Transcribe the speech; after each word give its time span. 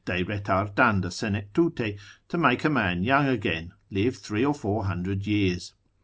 de 0.03 0.23
retardanda 0.23 1.11
senectute, 1.11 1.95
to 2.27 2.35
make 2.35 2.65
a 2.65 2.69
man 2.71 3.03
young 3.03 3.27
again, 3.27 3.71
live 3.91 4.15
three 4.17 4.43
or 4.43 4.51
four 4.51 4.85
hundred 4.85 5.27
years. 5.27 5.75